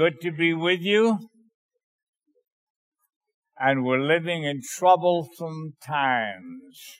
Good 0.00 0.22
to 0.22 0.32
be 0.32 0.54
with 0.54 0.80
you. 0.80 1.18
And 3.58 3.84
we're 3.84 4.00
living 4.00 4.44
in 4.44 4.62
troublesome 4.66 5.74
times. 5.86 6.96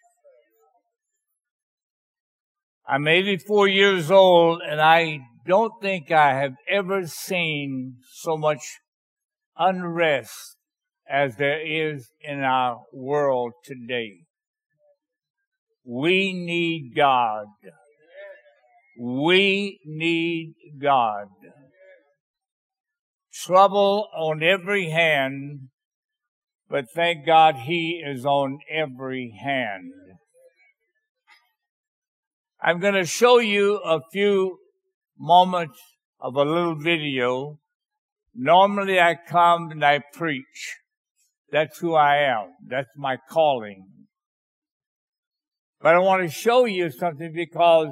I'm 2.87 3.09
84 3.09 3.69
years 3.69 4.11
old 4.11 4.61
and 4.61 4.83
I 4.83 5.21
don't 5.47 5.73
think 5.81 6.11
I 6.11 6.35
have 6.35 6.53
ever 6.69 7.07
seen 7.07 7.95
so 8.13 8.37
much 8.37 8.61
unrest 9.57 10.59
as 11.09 11.37
there 11.37 11.67
is 11.67 12.11
in 12.21 12.41
our 12.41 12.83
world 12.93 13.53
today. 13.65 14.27
We 15.87 16.35
need 16.35 16.93
God. 16.95 17.47
We 18.99 19.81
need 19.87 20.53
God. 20.79 21.29
Trouble 23.47 24.09
on 24.15 24.43
every 24.43 24.91
hand, 24.91 25.69
but 26.69 26.91
thank 26.95 27.25
God 27.25 27.57
He 27.57 28.03
is 28.05 28.27
on 28.27 28.59
every 28.71 29.35
hand. 29.43 29.93
I'm 32.63 32.81
going 32.81 32.95
to 32.95 33.07
show 33.07 33.39
you 33.39 33.77
a 33.77 34.01
few 34.13 34.59
moments 35.19 35.79
of 36.21 36.35
a 36.35 36.43
little 36.43 36.75
video. 36.75 37.59
Normally 38.35 39.01
I 39.01 39.15
come 39.15 39.71
and 39.71 39.83
I 39.83 40.01
preach. 40.13 40.77
That's 41.51 41.79
who 41.79 41.95
I 41.95 42.19
am. 42.19 42.55
That's 42.67 42.91
my 42.95 43.17
calling. 43.31 43.87
But 45.81 45.95
I 45.95 45.99
want 45.99 46.23
to 46.23 46.29
show 46.29 46.67
you 46.67 46.91
something 46.91 47.33
because 47.35 47.89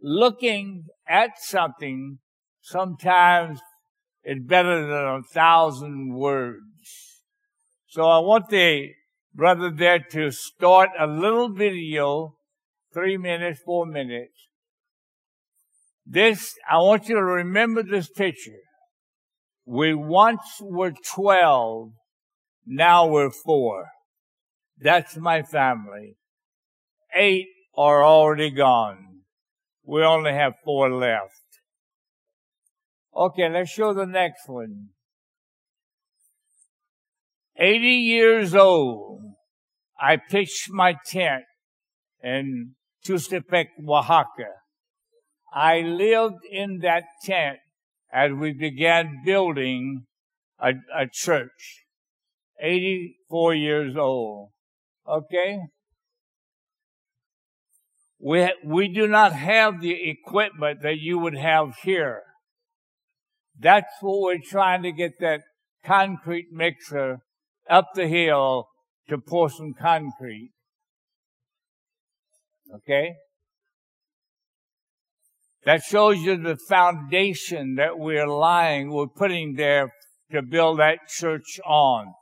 looking 0.00 0.84
at 1.06 1.32
something 1.38 2.18
sometimes 2.62 3.60
is 4.24 4.38
better 4.42 4.82
than 4.82 4.92
a 4.92 5.22
thousand 5.22 6.14
words. 6.14 7.22
So 7.86 8.04
I 8.04 8.18
want 8.18 8.48
the 8.48 8.90
brother 9.34 9.70
there 9.70 10.00
to 10.12 10.30
start 10.30 10.90
a 10.98 11.06
little 11.06 11.48
video, 11.48 12.36
three 12.92 13.16
minutes, 13.16 13.60
four 13.64 13.86
minutes. 13.86 14.48
This, 16.06 16.54
I 16.68 16.78
want 16.78 17.08
you 17.08 17.14
to 17.14 17.22
remember 17.22 17.82
this 17.82 18.08
picture. 18.08 18.60
We 19.64 19.94
once 19.94 20.60
were 20.60 20.92
12, 21.14 21.92
now 22.66 23.06
we're 23.06 23.30
four. 23.30 23.86
That's 24.78 25.16
my 25.16 25.42
family. 25.42 26.16
Eight 27.14 27.48
are 27.76 28.04
already 28.04 28.50
gone. 28.50 29.20
We 29.84 30.02
only 30.02 30.32
have 30.32 30.54
four 30.64 30.90
left. 30.90 31.49
Okay, 33.14 33.48
let's 33.48 33.70
show 33.70 33.92
the 33.92 34.06
next 34.06 34.48
one. 34.48 34.90
80 37.56 37.86
years 37.86 38.54
old, 38.54 39.20
I 40.00 40.16
pitched 40.16 40.70
my 40.70 40.96
tent 41.06 41.44
in 42.22 42.74
Tuxtepec, 43.06 43.66
Oaxaca. 43.86 44.52
I 45.52 45.80
lived 45.80 46.44
in 46.50 46.78
that 46.78 47.04
tent 47.24 47.58
as 48.12 48.32
we 48.32 48.52
began 48.52 49.22
building 49.24 50.06
a, 50.58 50.72
a 50.96 51.06
church. 51.12 51.84
84 52.60 53.54
years 53.54 53.96
old. 53.96 54.50
Okay? 55.08 55.58
We, 58.18 58.52
we 58.64 58.88
do 58.88 59.06
not 59.06 59.32
have 59.32 59.80
the 59.80 60.10
equipment 60.10 60.82
that 60.82 60.98
you 60.98 61.18
would 61.18 61.36
have 61.36 61.74
here. 61.82 62.22
That's 63.60 63.92
what 64.00 64.20
we're 64.20 64.40
trying 64.42 64.82
to 64.84 64.92
get 64.92 65.12
that 65.20 65.42
concrete 65.84 66.46
mixer 66.50 67.18
up 67.68 67.88
the 67.94 68.08
hill 68.08 68.68
to 69.08 69.18
pour 69.18 69.50
some 69.50 69.74
concrete. 69.78 70.52
Okay? 72.74 73.14
That 75.64 75.82
shows 75.82 76.18
you 76.20 76.36
the 76.36 76.56
foundation 76.56 77.74
that 77.74 77.98
we're 77.98 78.26
lying, 78.26 78.90
we're 78.90 79.06
putting 79.06 79.56
there 79.56 79.92
to 80.32 80.40
build 80.40 80.78
that 80.78 81.08
church 81.08 81.60
on. 81.66 82.14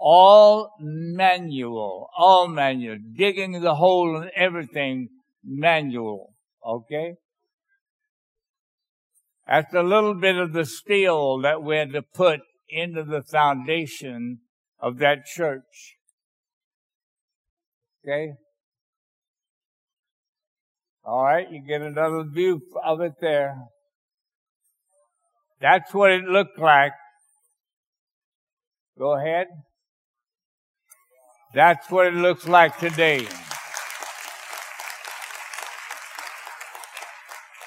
All 0.00 0.70
manual, 0.80 2.08
all 2.16 2.48
manual, 2.48 2.96
digging 3.14 3.60
the 3.60 3.74
hole 3.74 4.16
and 4.16 4.30
everything 4.34 5.08
manual. 5.44 6.32
Okay? 6.64 7.14
That's 9.48 9.72
a 9.72 9.82
little 9.82 10.14
bit 10.14 10.36
of 10.36 10.52
the 10.52 10.66
steel 10.66 11.40
that 11.40 11.62
we 11.62 11.76
had 11.76 11.92
to 11.92 12.02
put 12.02 12.40
into 12.68 13.02
the 13.02 13.22
foundation 13.22 14.40
of 14.78 14.98
that 14.98 15.24
church. 15.24 15.96
Okay? 18.04 18.32
All 21.02 21.24
right, 21.24 21.50
you 21.50 21.62
get 21.66 21.80
another 21.80 22.24
view 22.24 22.60
of 22.84 23.00
it 23.00 23.14
there. 23.22 23.56
That's 25.62 25.94
what 25.94 26.10
it 26.10 26.24
looked 26.24 26.58
like. 26.58 26.92
Go 28.98 29.14
ahead. 29.14 29.46
That's 31.54 31.90
what 31.90 32.06
it 32.06 32.14
looks 32.14 32.46
like 32.46 32.78
today. 32.78 33.26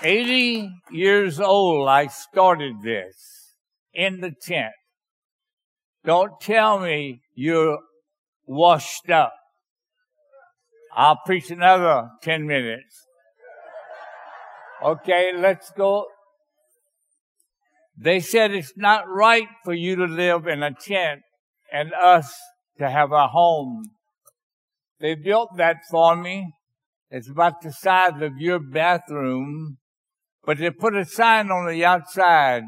80 0.04 0.70
years 0.92 1.40
old, 1.40 1.88
I 1.88 2.08
started 2.08 2.82
this 2.84 3.56
in 3.94 4.22
the 4.22 4.32
tent. 4.42 4.74
Don't 6.04 6.40
tell 6.42 6.80
me 6.80 7.22
you're 7.36 7.80
washed 8.46 9.10
up. 9.10 9.34
I'll 10.96 11.20
preach 11.26 11.52
another 11.52 12.10
10 12.24 12.48
minutes. 12.48 13.06
Okay, 14.84 15.32
let's 15.36 15.72
go. 15.78 16.08
They 17.96 18.20
said 18.20 18.52
it's 18.52 18.74
not 18.76 19.08
right 19.08 19.48
for 19.64 19.74
you 19.74 19.96
to 19.96 20.06
live 20.06 20.48
in 20.48 20.64
a 20.64 20.74
tent 20.74 21.22
and 21.72 21.94
us 21.94 22.34
to 22.80 22.90
have 22.90 23.12
a 23.12 23.28
home. 23.28 23.92
They 25.00 25.14
built 25.16 25.58
that 25.58 25.78
for 25.90 26.16
me. 26.16 26.54
It's 27.12 27.30
about 27.30 27.62
the 27.62 27.72
size 27.72 28.22
of 28.22 28.38
your 28.38 28.60
bathroom 28.60 29.78
but 30.46 30.58
they 30.58 30.70
put 30.72 30.96
a 30.96 31.06
sign 31.06 31.52
on 31.52 31.68
the 31.68 31.86
outside, 31.86 32.64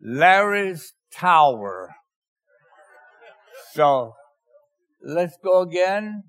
Larry's 0.00 0.92
Tower. 1.12 1.94
So 3.72 4.14
let's 5.02 5.36
go 5.42 5.62
again. 5.62 6.24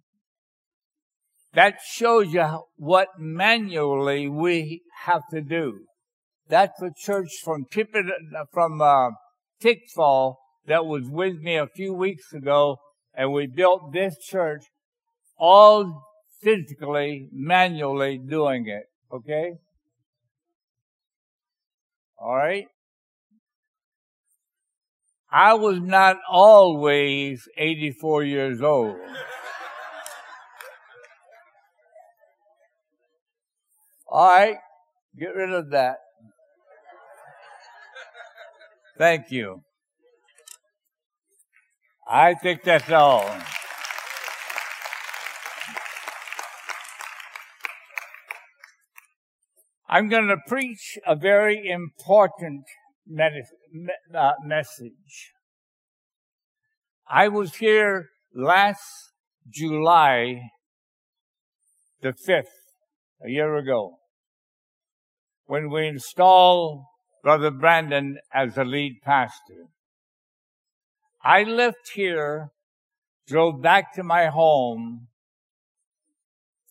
That 1.53 1.75
shows 1.85 2.33
you 2.33 2.63
what 2.75 3.07
manually 3.17 4.27
we 4.27 4.81
have 5.05 5.21
to 5.31 5.41
do. 5.41 5.85
That's 6.47 6.79
the 6.79 6.91
church 6.95 7.29
from 7.44 7.65
Tippet, 7.71 8.05
from 8.51 8.81
uh, 8.81 9.11
Tickfaw 9.61 10.35
that 10.67 10.85
was 10.85 11.03
with 11.09 11.38
me 11.39 11.57
a 11.57 11.67
few 11.67 11.94
weeks 11.94 12.33
ago, 12.33 12.77
and 13.13 13.31
we 13.31 13.47
built 13.47 13.94
this 13.94 14.17
church 14.17 14.63
all 15.38 16.03
physically, 16.41 17.29
manually 17.31 18.17
doing 18.17 18.67
it. 18.67 18.83
Okay? 19.11 19.53
All 22.17 22.35
right? 22.35 22.67
I 25.31 25.53
was 25.55 25.79
not 25.81 26.17
always 26.29 27.47
84 27.57 28.23
years 28.23 28.61
old. 28.61 28.95
All 34.07 34.29
right, 34.29 34.57
get 35.19 35.35
rid 35.35 35.51
of 35.51 35.71
that. 35.71 35.97
Thank 38.97 39.29
you. 39.29 39.61
I 42.07 42.33
think 42.35 42.63
that's 42.63 42.89
all. 42.91 43.29
I'm 49.95 50.09
going 50.09 50.27
to 50.27 50.36
preach 50.45 50.97
a 51.07 51.15
very 51.15 51.69
important 51.69 52.65
uh, 54.13 54.31
message. 54.44 55.31
I 57.07 57.30
was 57.30 57.56
here 57.56 58.09
last 58.36 58.83
July 59.50 60.50
the 62.01 62.12
5th, 62.12 62.44
a 63.25 63.30
year 63.30 63.56
ago, 63.56 63.94
when 65.45 65.69
we 65.69 65.88
installed 65.88 66.83
Brother 67.24 67.51
Brandon 67.51 68.18
as 68.33 68.56
the 68.56 68.65
lead 68.65 68.97
pastor. 69.01 69.69
I 71.24 71.44
left 71.44 71.92
here, 71.94 72.50
drove 73.30 73.62
back 73.62 73.94
to 73.94 74.03
my 74.03 74.25
home. 74.25 75.07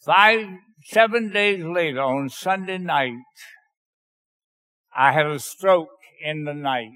Five 0.04 0.46
Seven 0.86 1.30
days 1.32 1.64
later, 1.64 2.02
on 2.02 2.28
Sunday 2.28 2.76
night, 2.76 3.14
I 4.94 5.12
had 5.12 5.24
a 5.24 5.38
stroke 5.38 5.88
in 6.22 6.44
the 6.44 6.52
night. 6.52 6.90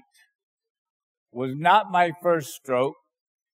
was 1.31 1.53
not 1.55 1.91
my 1.91 2.11
first 2.21 2.49
stroke. 2.49 2.95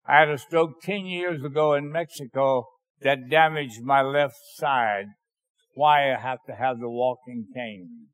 I 0.05 0.19
had 0.19 0.29
a 0.29 0.39
stroke 0.39 0.81
10 0.81 1.05
years 1.05 1.43
ago 1.43 1.75
in 1.75 1.91
Mexico 1.91 2.65
that 3.01 3.29
damaged 3.29 3.83
my 3.83 4.01
left 4.01 4.35
side. 4.55 5.05
Why 5.75 6.11
I 6.11 6.19
have 6.19 6.39
to 6.47 6.55
have 6.55 6.79
the 6.79 6.89
walking 6.89 7.47
cane. 7.53 8.07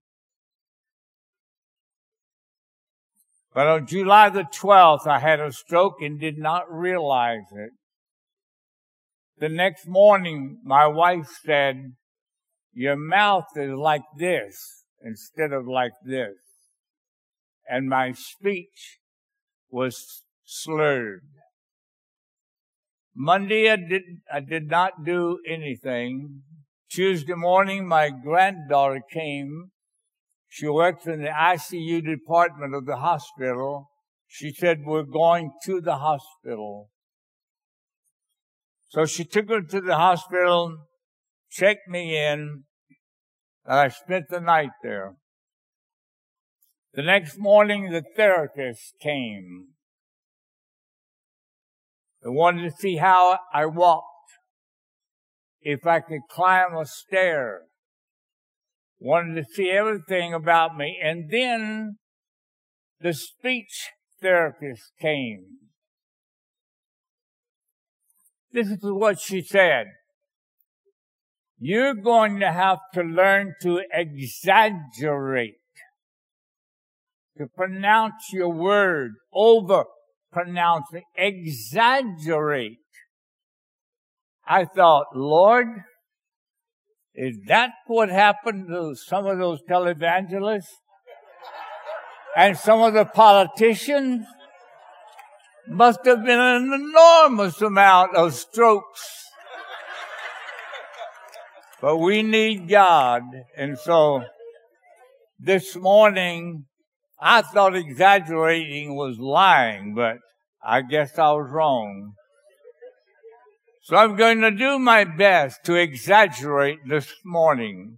But 3.54 3.68
on 3.68 3.88
July 3.88 4.30
the 4.30 4.44
12th, 4.44 5.08
I 5.08 5.20
had 5.20 5.40
a 5.40 5.54
stroke 5.54 6.02
and 6.02 6.20
did 6.20 6.38
not 6.38 6.64
realize 6.70 7.48
it. 7.54 7.72
The 9.38 9.50
next 9.50 9.88
morning, 9.88 10.60
my 10.64 10.86
wife 10.86 11.28
said, 11.46 11.94
your 12.80 12.96
mouth 12.96 13.58
is 13.58 13.74
like 13.74 14.06
this 14.18 14.86
instead 15.04 15.52
of 15.52 15.68
like 15.68 15.92
this. 16.06 16.38
And 17.68 17.90
my 17.90 18.14
speech 18.14 19.00
was 19.70 20.24
slurred. 20.46 21.28
Monday, 23.14 23.70
I 23.70 23.76
did, 23.76 24.04
I 24.34 24.40
did 24.40 24.70
not 24.70 25.04
do 25.04 25.40
anything. 25.46 26.44
Tuesday 26.90 27.34
morning, 27.34 27.86
my 27.86 28.12
granddaughter 28.12 29.02
came. 29.12 29.72
She 30.48 30.70
worked 30.70 31.06
in 31.06 31.22
the 31.24 31.32
ICU 31.32 32.02
department 32.06 32.74
of 32.74 32.86
the 32.86 32.96
hospital. 32.96 33.90
She 34.26 34.54
said, 34.54 34.86
we're 34.86 35.04
going 35.04 35.52
to 35.66 35.82
the 35.82 35.98
hospital. 35.98 36.90
So 38.88 39.06
she 39.06 39.26
took 39.26 39.50
her 39.50 39.64
to 39.64 39.82
the 39.82 39.98
hospital, 39.98 40.78
checked 41.52 41.90
me 41.90 42.18
in, 42.18 42.64
and 43.66 43.80
I 43.80 43.88
spent 43.90 44.26
the 44.30 44.40
night 44.40 44.72
there. 44.84 45.16
The 46.94 47.04
next 47.04 47.38
morning, 47.38 47.92
the 47.92 48.04
therapist 48.16 48.96
came. 49.02 49.70
They 52.24 52.30
wanted 52.30 52.64
to 52.70 52.76
see 52.78 52.98
how 52.98 53.40
I 53.54 53.66
walked, 53.68 54.06
if 55.62 55.86
I 55.86 56.00
could 56.00 56.22
climb 56.30 56.76
a 56.76 56.86
stair. 56.86 57.62
Wanted 59.00 59.36
to 59.36 59.54
see 59.54 59.70
everything 59.70 60.34
about 60.34 60.76
me. 60.76 61.00
And 61.02 61.30
then 61.32 61.98
the 63.00 63.14
speech 63.14 63.92
therapist 64.22 64.92
came. 65.00 65.46
This 68.52 68.68
is 68.68 68.80
what 68.82 69.20
she 69.20 69.42
said. 69.42 69.86
You're 71.60 71.94
going 71.94 72.40
to 72.40 72.52
have 72.52 72.80
to 72.94 73.02
learn 73.02 73.54
to 73.64 73.82
exaggerate, 73.92 75.56
to 77.38 77.48
pronounce 77.48 78.32
your 78.32 78.50
word 78.50 79.12
over 79.34 79.84
pronouncing, 80.32 81.04
exaggerate. 81.18 82.78
I 84.48 84.66
thought, 84.66 85.08
Lord, 85.14 85.68
is 87.14 87.38
that 87.48 87.72
what 87.88 88.10
happened 88.10 88.68
to 88.70 88.96
some 88.96 89.26
of 89.26 89.38
those 89.38 89.60
televangelists? 89.70 90.64
And 92.38 92.58
some 92.58 92.82
of 92.82 92.94
the 92.94 93.06
politicians? 93.06 94.26
Must 95.68 96.00
have 96.06 96.24
been 96.24 96.40
an 96.40 96.74
enormous 96.74 97.62
amount 97.62 98.16
of 98.16 98.34
strokes. 98.34 99.29
But 101.82 101.98
we 101.98 102.24
need 102.24 102.68
God. 102.68 103.24
And 103.56 103.78
so 103.78 104.24
this 105.40 105.76
morning, 105.76 106.66
I 107.20 107.42
thought 107.42 107.76
exaggerating 107.76 108.96
was 108.96 109.18
lying, 109.18 109.94
but 109.96 110.18
I 110.64 110.82
guess 110.82 111.18
I 111.18 111.32
was 111.32 111.50
wrong. 111.50 112.14
So 113.84 113.96
I'm 113.96 114.16
going 114.16 114.42
to 114.42 114.52
do 114.52 114.78
my 114.78 115.04
best 115.06 115.64
to 115.66 115.76
exaggerate 115.76 116.80
this 116.88 117.12
morning. 117.26 117.98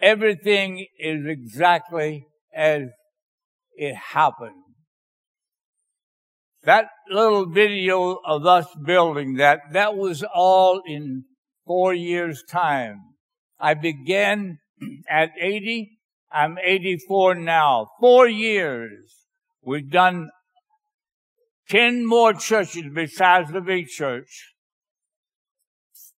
Everything 0.00 0.86
is 0.98 1.26
exactly 1.26 2.26
as 2.54 2.82
it 3.74 3.94
happened. 3.94 4.62
That 6.62 6.86
little 7.10 7.46
video 7.46 8.18
of 8.24 8.46
us 8.46 8.66
building 8.84 9.34
that, 9.34 9.60
that 9.72 9.96
was 9.96 10.22
all 10.22 10.80
in 10.86 11.24
four 11.66 11.94
years 11.94 12.42
time. 12.48 13.00
I 13.58 13.74
began 13.74 14.58
at 15.08 15.30
80. 15.40 15.98
I'm 16.32 16.58
84 16.62 17.36
now. 17.36 17.88
Four 18.00 18.28
years. 18.28 19.14
We've 19.62 19.90
done 19.90 20.30
10 21.68 22.06
more 22.06 22.34
churches 22.34 22.84
besides 22.92 23.52
the 23.52 23.60
big 23.60 23.88
church. 23.88 24.54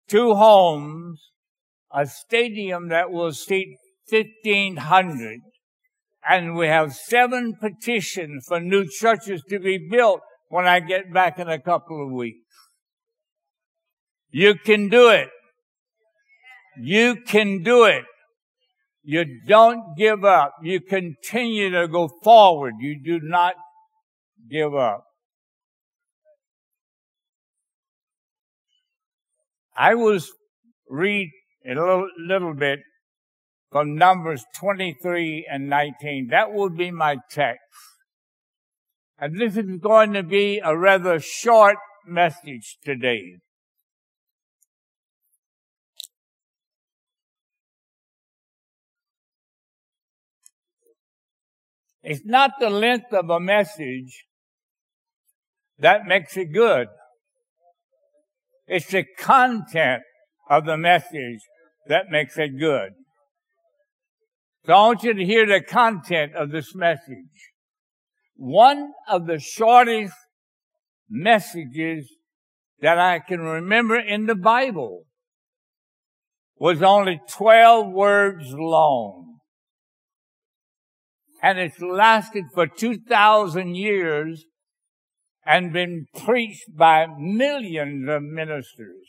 Two 0.08 0.36
homes, 0.36 1.32
a 1.92 2.06
stadium 2.06 2.90
that 2.90 3.12
will 3.12 3.32
seat 3.32 3.78
1500 4.10 5.40
and 6.28 6.56
we 6.56 6.68
have 6.68 6.94
seven 6.94 7.56
petitions 7.60 8.46
for 8.48 8.60
new 8.60 8.86
churches 8.88 9.44
to 9.50 9.60
be 9.60 9.78
built 9.78 10.22
when 10.50 10.66
I 10.66 10.80
get 10.80 11.14
back 11.14 11.40
in 11.40 11.48
a 11.48 11.60
couple 11.60 12.04
of 12.06 12.12
weeks. 12.12 12.40
You 14.32 14.56
can 14.56 14.90
do 14.90 15.10
it. 15.10 15.30
You 16.80 17.18
can 17.26 17.64
do 17.64 17.86
it. 17.86 18.04
You 19.04 19.26
don't 19.48 19.96
give 19.96 20.26
up. 20.26 20.56
You 20.64 20.82
continue 20.82 21.70
to 21.70 21.88
go 21.88 22.10
forward. 22.24 22.76
You 22.80 23.00
do 23.02 23.20
not 23.22 23.54
give 24.50 24.74
up. 24.76 25.04
I 29.78 29.96
was 29.96 30.32
read 30.90 31.30
a 31.66 31.76
little, 31.76 32.08
little 32.18 32.54
bit 32.54 32.80
from 33.72 33.96
Numbers 33.96 34.44
23 34.56 35.48
and 35.52 35.70
19. 35.70 36.30
That 36.32 36.54
would 36.54 36.78
be 36.78 36.92
my 36.92 37.18
text. 37.30 37.62
And 39.20 39.40
this 39.40 39.58
is 39.58 39.80
going 39.80 40.14
to 40.14 40.24
be 40.24 40.62
a 40.64 40.78
rather 40.78 41.20
short 41.20 41.78
message 42.08 42.78
today. 42.84 43.38
It's 52.06 52.24
not 52.24 52.52
the 52.60 52.70
length 52.70 53.12
of 53.12 53.30
a 53.30 53.40
message 53.40 54.26
that 55.80 56.06
makes 56.06 56.38
it 56.38 56.54
good. 56.54 56.88
It's 58.68 58.88
the 58.88 59.06
content 59.18 60.04
of 60.50 60.66
the 60.66 60.78
message 60.78 61.40
that 61.88 62.06
makes 62.10 62.38
it 62.38 62.60
good. 62.60 62.92
So 64.66 64.74
I 64.74 64.88
want 64.88 65.04
you 65.04 65.14
to 65.14 65.26
hear 65.26 65.46
the 65.46 65.62
content 65.62 66.36
of 66.36 66.52
this 66.52 66.74
message 66.74 67.52
one 68.38 68.92
of 69.08 69.28
the 69.28 69.40
shortest 69.40 70.14
messages 71.10 72.10
that 72.82 73.00
I 73.00 73.20
can 73.20 73.40
remember 73.40 73.98
in 73.98 74.26
the 74.26 74.36
Bible 74.36 75.04
was 76.58 76.82
only 76.82 77.22
12 77.30 77.92
words 77.92 78.54
long. 78.54 79.35
And 81.46 81.60
it's 81.60 81.80
lasted 81.80 82.46
for 82.56 82.66
2,000 82.66 83.76
years 83.76 84.46
and 85.46 85.72
been 85.72 86.08
preached 86.26 86.76
by 86.76 87.06
millions 87.20 88.10
of 88.10 88.24
ministers. 88.24 89.06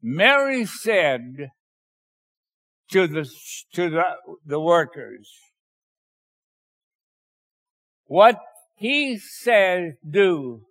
Mary 0.00 0.64
said 0.64 1.50
to 2.92 3.06
the, 3.06 3.28
to 3.74 3.90
the, 3.90 4.04
the 4.46 4.58
workers, 4.58 5.30
what 8.06 8.38
he 8.74 9.18
says 9.18 9.92
do, 10.08 10.62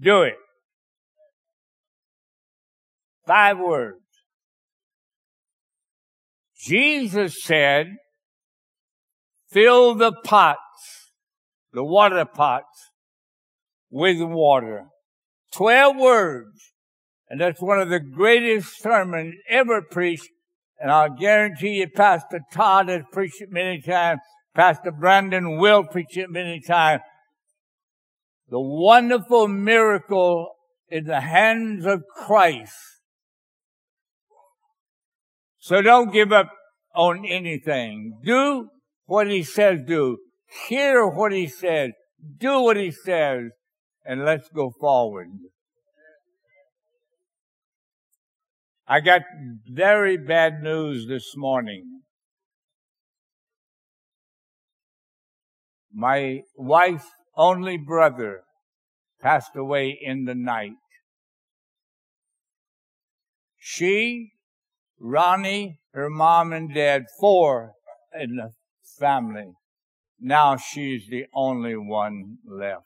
do 0.00 0.22
it. 0.22 0.34
Five 3.24 3.60
words. 3.60 4.00
Jesus 6.62 7.42
said, 7.42 7.96
fill 9.50 9.94
the 9.94 10.12
pots, 10.24 11.12
the 11.72 11.84
water 11.84 12.24
pots, 12.24 12.90
with 13.90 14.20
water. 14.20 14.86
Twelve 15.52 15.96
words. 15.96 16.72
And 17.28 17.40
that's 17.40 17.60
one 17.60 17.80
of 17.80 17.90
the 17.90 18.00
greatest 18.00 18.82
sermons 18.82 19.34
ever 19.48 19.82
preached. 19.82 20.28
And 20.78 20.90
I'll 20.90 21.14
guarantee 21.14 21.78
you 21.78 21.88
Pastor 21.88 22.40
Todd 22.52 22.88
has 22.88 23.02
preached 23.12 23.40
it 23.40 23.50
many 23.50 23.80
times. 23.80 24.20
Pastor 24.54 24.90
Brandon 24.90 25.58
will 25.58 25.84
preach 25.84 26.16
it 26.16 26.30
many 26.30 26.60
times. 26.60 27.02
The 28.48 28.60
wonderful 28.60 29.46
miracle 29.46 30.54
in 30.88 31.04
the 31.04 31.20
hands 31.20 31.86
of 31.86 32.02
Christ. 32.16 32.74
So 35.60 35.82
don't 35.82 36.12
give 36.12 36.32
up 36.32 36.50
on 36.94 37.24
anything. 37.26 38.18
Do 38.24 38.70
what 39.04 39.30
he 39.30 39.42
says 39.42 39.80
do. 39.86 40.18
Hear 40.68 41.06
what 41.06 41.32
he 41.32 41.46
says. 41.46 41.90
Do 42.38 42.60
what 42.60 42.76
he 42.76 42.90
says. 42.90 43.50
And 44.04 44.24
let's 44.24 44.48
go 44.48 44.72
forward. 44.80 45.28
I 48.88 49.00
got 49.00 49.22
very 49.68 50.16
bad 50.16 50.62
news 50.62 51.06
this 51.06 51.36
morning. 51.36 52.00
My 55.92 56.40
wife's 56.56 57.06
only 57.36 57.76
brother 57.76 58.42
passed 59.20 59.54
away 59.54 59.96
in 60.00 60.24
the 60.24 60.34
night. 60.34 60.72
She, 63.58 64.32
Ronnie, 65.00 65.78
her 65.94 66.10
mom 66.10 66.52
and 66.52 66.72
dad, 66.72 67.06
four 67.18 67.72
in 68.18 68.36
the 68.36 68.52
family. 68.98 69.52
Now 70.20 70.56
she's 70.56 71.08
the 71.08 71.24
only 71.34 71.74
one 71.74 72.36
left. 72.46 72.84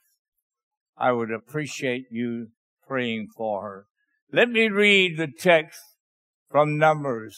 I 0.97 1.11
would 1.11 1.33
appreciate 1.33 2.06
you 2.11 2.49
praying 2.87 3.28
for 3.37 3.62
her. 3.62 3.87
Let 4.33 4.49
me 4.49 4.68
read 4.68 5.18
the 5.18 5.26
text 5.26 5.80
from 6.49 6.78
Numbers. 6.78 7.37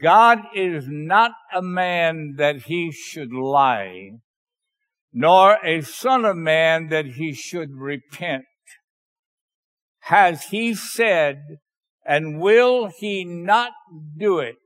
God 0.00 0.40
is 0.54 0.86
not 0.88 1.32
a 1.54 1.62
man 1.62 2.34
that 2.38 2.62
he 2.62 2.90
should 2.90 3.32
lie, 3.32 4.10
nor 5.12 5.58
a 5.64 5.82
son 5.82 6.24
of 6.24 6.36
man 6.36 6.88
that 6.88 7.06
he 7.06 7.32
should 7.32 7.76
repent. 7.76 8.44
Has 10.00 10.44
he 10.44 10.74
said, 10.74 11.58
and 12.04 12.40
will 12.40 12.90
he 12.98 13.24
not 13.24 13.72
do 14.16 14.38
it? 14.38 14.56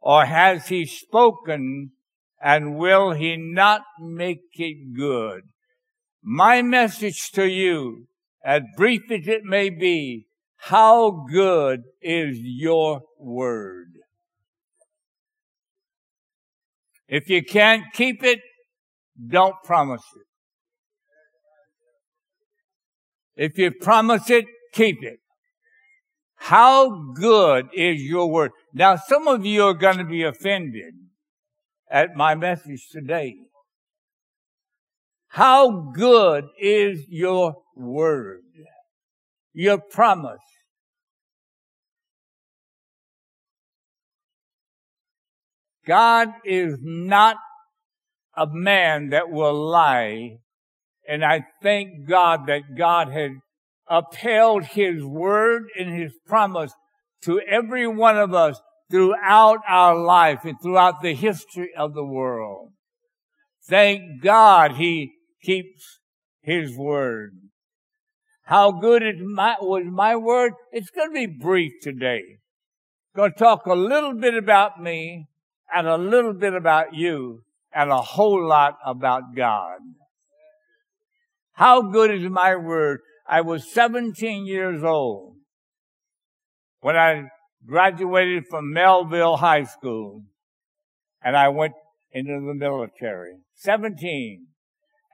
Or 0.00 0.24
has 0.24 0.68
he 0.68 0.84
spoken, 0.84 1.92
and 2.42 2.76
will 2.76 3.12
he 3.12 3.36
not 3.36 3.82
make 4.00 4.40
it 4.54 4.96
good? 4.96 5.42
My 6.22 6.62
message 6.62 7.30
to 7.32 7.46
you, 7.48 8.08
as 8.44 8.62
brief 8.76 9.02
as 9.10 9.28
it 9.28 9.44
may 9.44 9.70
be, 9.70 10.26
how 10.56 11.26
good 11.30 11.82
is 12.00 12.38
your 12.40 13.02
word? 13.18 13.88
If 17.08 17.28
you 17.28 17.44
can't 17.44 17.84
keep 17.92 18.24
it, 18.24 18.40
don't 19.28 19.56
promise 19.64 20.02
it. 20.16 20.26
If 23.44 23.58
you 23.58 23.70
promise 23.70 24.30
it, 24.30 24.46
keep 24.72 25.02
it. 25.02 25.21
How 26.42 27.12
good 27.14 27.68
is 27.72 28.02
your 28.02 28.28
word? 28.28 28.50
Now, 28.74 28.96
some 28.96 29.28
of 29.28 29.46
you 29.46 29.62
are 29.62 29.74
going 29.74 29.98
to 29.98 30.04
be 30.04 30.24
offended 30.24 30.94
at 31.88 32.16
my 32.16 32.34
message 32.34 32.88
today. 32.90 33.36
How 35.28 35.92
good 35.94 36.46
is 36.60 37.04
your 37.08 37.62
word? 37.76 38.40
Your 39.54 39.78
promise. 39.78 40.42
God 45.86 46.30
is 46.44 46.76
not 46.82 47.36
a 48.36 48.48
man 48.48 49.10
that 49.10 49.30
will 49.30 49.54
lie. 49.54 50.38
And 51.08 51.24
I 51.24 51.46
thank 51.62 52.08
God 52.08 52.48
that 52.48 52.76
God 52.76 53.12
had 53.12 53.30
upheld 53.92 54.64
his 54.64 55.04
word 55.04 55.64
and 55.78 55.94
his 55.94 56.14
promise 56.26 56.72
to 57.20 57.40
every 57.40 57.86
one 57.86 58.16
of 58.16 58.32
us 58.32 58.58
throughout 58.90 59.58
our 59.68 59.94
life 59.94 60.40
and 60.44 60.56
throughout 60.62 61.02
the 61.02 61.14
history 61.14 61.70
of 61.76 61.92
the 61.92 62.04
world. 62.04 62.70
Thank 63.68 64.22
God 64.22 64.72
he 64.72 65.12
keeps 65.42 66.00
his 66.40 66.74
word. 66.74 67.36
How 68.44 68.72
good 68.72 69.02
is 69.02 69.20
my, 69.20 69.56
was 69.60 69.84
my 69.86 70.16
word? 70.16 70.54
It's 70.72 70.90
going 70.90 71.10
to 71.10 71.14
be 71.14 71.26
brief 71.26 71.72
today. 71.82 72.38
Going 73.14 73.32
to 73.32 73.38
talk 73.38 73.66
a 73.66 73.74
little 73.74 74.14
bit 74.14 74.34
about 74.34 74.82
me 74.82 75.26
and 75.72 75.86
a 75.86 75.98
little 75.98 76.32
bit 76.32 76.54
about 76.54 76.94
you 76.94 77.42
and 77.74 77.90
a 77.90 78.00
whole 78.00 78.44
lot 78.44 78.78
about 78.84 79.34
God. 79.36 79.78
How 81.52 81.82
good 81.82 82.10
is 82.10 82.28
my 82.28 82.56
word? 82.56 83.00
I 83.26 83.40
was 83.40 83.72
17 83.72 84.46
years 84.46 84.82
old 84.82 85.36
when 86.80 86.96
I 86.96 87.28
graduated 87.66 88.44
from 88.50 88.72
Melville 88.72 89.36
High 89.36 89.64
School 89.64 90.24
and 91.22 91.36
I 91.36 91.48
went 91.48 91.74
into 92.12 92.32
the 92.32 92.54
military. 92.54 93.36
17. 93.54 94.46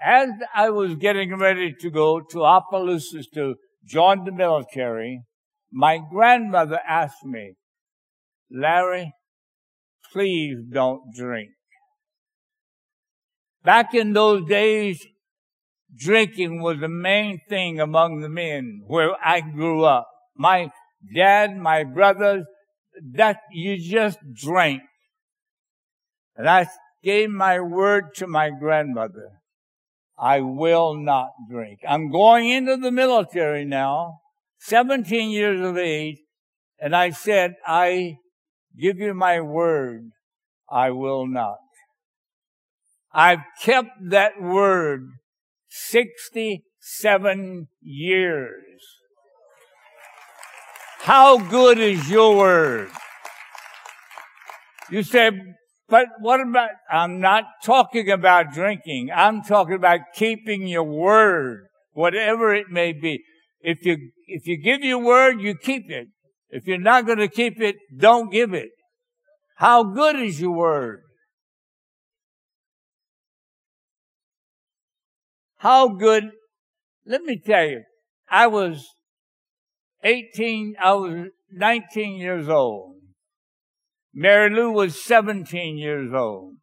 As 0.02 0.30
I 0.54 0.70
was 0.70 0.94
getting 0.94 1.36
ready 1.36 1.74
to 1.80 1.90
go 1.90 2.20
to 2.20 2.44
Opelousas 2.44 3.28
to 3.34 3.56
join 3.84 4.24
the 4.24 4.32
military, 4.32 5.22
my 5.72 6.00
grandmother 6.10 6.80
asked 6.88 7.24
me, 7.24 7.54
Larry, 8.50 9.12
please 10.12 10.56
don't 10.72 11.02
drink. 11.14 11.50
Back 13.64 13.92
in 13.92 14.12
those 14.12 14.48
days, 14.48 15.04
drinking 15.96 16.60
was 16.60 16.78
the 16.80 16.88
main 16.88 17.40
thing 17.48 17.80
among 17.80 18.20
the 18.20 18.28
men 18.28 18.82
where 18.86 19.14
I 19.24 19.40
grew 19.40 19.84
up. 19.84 20.08
My 20.36 20.70
dad, 21.14 21.56
my 21.56 21.84
brothers, 21.84 22.44
that 23.12 23.40
you 23.52 23.78
just 23.78 24.18
drank. 24.32 24.82
And 26.36 26.48
I 26.48 26.68
gave 27.02 27.30
my 27.30 27.60
word 27.60 28.14
to 28.16 28.26
my 28.26 28.50
grandmother. 28.50 29.40
I 30.18 30.40
will 30.40 30.94
not 30.94 31.30
drink. 31.48 31.80
I'm 31.88 32.10
going 32.10 32.48
into 32.48 32.76
the 32.76 32.90
military 32.90 33.64
now, 33.64 34.20
17 34.60 35.30
years 35.30 35.60
of 35.64 35.76
age, 35.76 36.18
and 36.80 36.94
I 36.94 37.10
said, 37.10 37.54
I 37.66 38.16
give 38.78 38.98
you 38.98 39.14
my 39.14 39.40
word, 39.40 40.10
I 40.68 40.90
will 40.90 41.26
not. 41.26 41.58
I've 43.12 43.42
kept 43.62 43.90
that 44.10 44.40
word 44.40 45.08
67 45.68 47.68
years. 47.80 48.82
How 51.00 51.38
good 51.38 51.78
is 51.78 52.10
your 52.10 52.36
word? 52.36 52.90
You 54.90 55.02
say, 55.02 55.30
but 55.88 56.06
what 56.20 56.40
about, 56.40 56.70
I'm 56.90 57.20
not 57.20 57.44
talking 57.64 58.10
about 58.10 58.52
drinking. 58.52 59.10
I'm 59.14 59.42
talking 59.42 59.74
about 59.74 60.00
keeping 60.14 60.66
your 60.66 60.84
word, 60.84 61.66
whatever 61.92 62.54
it 62.54 62.66
may 62.70 62.92
be. 62.92 63.22
If 63.60 63.84
you, 63.84 64.10
if 64.26 64.46
you 64.46 64.62
give 64.62 64.82
your 64.82 64.98
word, 64.98 65.40
you 65.40 65.54
keep 65.54 65.90
it. 65.90 66.08
If 66.50 66.66
you're 66.66 66.78
not 66.78 67.06
going 67.06 67.18
to 67.18 67.28
keep 67.28 67.60
it, 67.60 67.76
don't 67.96 68.30
give 68.30 68.54
it. 68.54 68.70
How 69.56 69.82
good 69.82 70.16
is 70.16 70.40
your 70.40 70.52
word? 70.52 71.00
How 75.58 75.88
good, 75.88 76.30
let 77.04 77.22
me 77.22 77.40
tell 77.44 77.64
you, 77.64 77.82
I 78.30 78.46
was 78.46 78.86
18, 80.04 80.76
I 80.80 80.92
was 80.92 81.28
19 81.50 82.16
years 82.16 82.48
old. 82.48 82.94
Mary 84.14 84.50
Lou 84.50 84.72
was 84.72 85.02
17 85.02 85.76
years 85.76 86.12
old. 86.14 86.54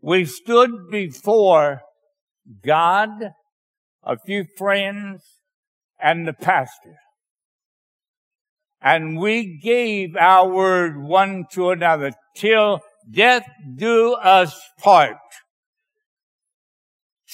We 0.00 0.24
stood 0.24 0.90
before 0.90 1.82
God, 2.64 3.10
a 4.02 4.16
few 4.18 4.44
friends, 4.56 5.22
and 6.00 6.26
the 6.26 6.32
pastor. 6.32 6.96
And 8.80 9.18
we 9.18 9.60
gave 9.62 10.16
our 10.16 10.48
word 10.48 11.00
one 11.00 11.44
to 11.52 11.70
another 11.70 12.12
till 12.36 12.80
death 13.08 13.46
do 13.76 14.14
us 14.14 14.58
part. 14.78 15.16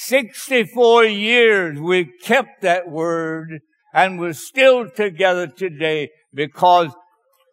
64 0.01 1.07
years 1.07 1.81
we 1.81 2.05
kept 2.05 2.63
that 2.63 2.89
word 2.89 3.59
and 3.93 4.21
we're 4.21 4.33
still 4.33 4.89
together 4.89 5.49
today 5.49 6.11
because 6.33 6.91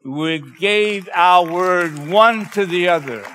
we 0.06 0.44
gave 0.60 1.10
our 1.12 1.44
word 1.52 2.08
one 2.08 2.48
to 2.50 2.68
the 2.68 2.88
other. 2.88 3.26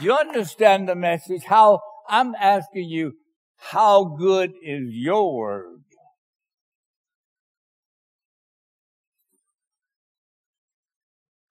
You 0.00 0.14
understand 0.14 0.88
the 0.88 0.94
message? 0.94 1.42
How 1.42 1.80
I'm 2.08 2.36
asking 2.36 2.88
you, 2.88 3.14
how 3.56 4.04
good 4.04 4.52
is 4.62 4.84
your 4.92 5.36
word? 5.36 5.82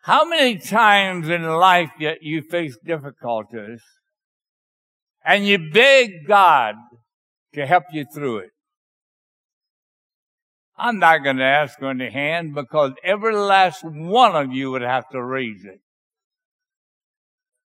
How 0.03 0.23
many 0.23 0.57
times 0.57 1.27
in 1.27 1.43
life 1.43 1.91
yet 1.99 2.19
you 2.21 2.41
face 2.41 2.77
difficulties 2.85 3.81
and 5.25 5.45
you 5.45 5.71
beg 5.71 6.27
God 6.27 6.75
to 7.53 7.65
help 7.65 7.85
you 7.91 8.05
through 8.05 8.39
it? 8.39 8.49
I'm 10.77 10.97
not 10.97 11.23
going 11.23 11.37
to 11.37 11.43
ask 11.43 11.81
on 11.83 11.99
the 11.99 12.09
hand 12.09 12.55
because 12.55 12.93
every 13.03 13.35
last 13.35 13.83
one 13.83 14.35
of 14.35 14.51
you 14.51 14.71
would 14.71 14.81
have 14.81 15.07
to 15.09 15.23
raise 15.23 15.63
it. 15.63 15.79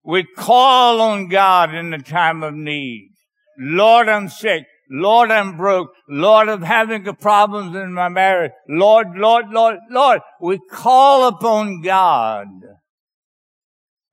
We 0.03 0.23
call 0.23 1.01
on 1.01 1.27
God 1.27 1.73
in 1.75 1.91
the 1.91 1.97
time 1.97 2.41
of 2.41 2.53
need. 2.53 3.11
Lord, 3.59 4.07
I'm 4.07 4.29
sick. 4.29 4.65
Lord, 4.89 5.29
I'm 5.29 5.57
broke. 5.57 5.89
Lord, 6.07 6.49
I'm 6.49 6.63
having 6.63 7.03
problems 7.15 7.75
in 7.75 7.93
my 7.93 8.09
marriage. 8.09 8.51
Lord, 8.67 9.07
Lord, 9.15 9.49
Lord, 9.49 9.77
Lord. 9.89 10.21
We 10.39 10.59
call 10.71 11.27
upon 11.27 11.81
God 11.81 12.47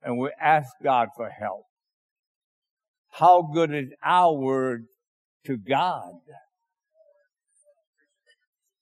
and 0.02 0.18
we 0.18 0.30
ask 0.40 0.68
God 0.82 1.08
for 1.16 1.30
help. 1.30 1.67
How 3.18 3.42
good 3.42 3.74
is 3.74 3.88
our 4.04 4.34
word 4.34 4.86
to 5.46 5.56
God? 5.56 6.12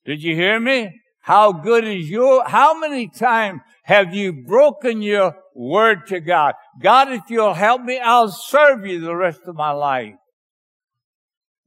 Did 0.04 0.22
you 0.22 0.34
hear 0.34 0.60
me? 0.60 1.00
How 1.20 1.52
good 1.52 1.84
is 1.84 2.08
your, 2.10 2.46
how 2.46 2.78
many 2.78 3.08
times 3.08 3.60
have 3.84 4.14
you 4.14 4.32
broken 4.32 5.02
your 5.02 5.34
word 5.54 6.06
to 6.08 6.20
God? 6.20 6.54
God, 6.80 7.12
if 7.12 7.22
you'll 7.28 7.54
help 7.54 7.82
me, 7.82 7.98
I'll 7.98 8.30
serve 8.30 8.86
you 8.86 9.00
the 9.00 9.16
rest 9.16 9.40
of 9.46 9.56
my 9.56 9.72
life. 9.72 10.14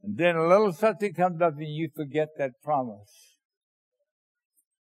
And 0.02 0.16
then 0.16 0.36
a 0.36 0.46
little 0.46 0.72
something 0.72 1.12
comes 1.12 1.42
up 1.42 1.54
and 1.58 1.68
you 1.68 1.90
forget 1.94 2.28
that 2.38 2.52
promise. 2.62 3.36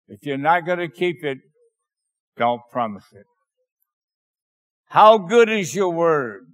If 0.07 0.19
you're 0.23 0.37
not 0.37 0.65
going 0.65 0.79
to 0.79 0.87
keep 0.87 1.23
it, 1.23 1.39
don't 2.37 2.61
promise 2.71 3.05
it. 3.13 3.25
How 4.85 5.17
good 5.17 5.49
is 5.49 5.75
your 5.75 5.91
word? 5.91 6.45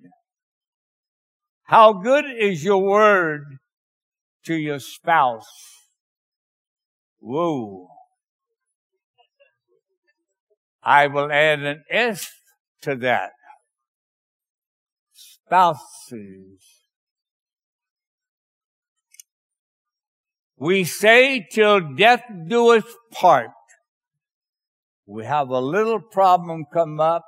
How 1.66 1.94
good 1.94 2.26
is 2.26 2.64
your 2.64 2.78
word 2.78 3.58
to 4.46 4.56
your 4.56 4.80
spouse? 4.80 5.48
Whoa. 7.20 7.88
I 10.84 11.08
will 11.08 11.32
add 11.32 11.62
an 11.62 11.84
S 11.90 12.30
to 12.84 12.96
that. 12.98 13.32
Spouses. 15.12 16.62
We 20.58 20.84
say 20.84 21.48
till 21.52 21.96
death 21.96 22.22
do 22.48 22.74
us 22.74 22.84
part. 23.12 23.50
We 25.08 25.26
have 25.26 25.50
a 25.50 25.60
little 25.60 26.00
problem 26.00 26.66
come 26.72 27.00
up. 27.00 27.26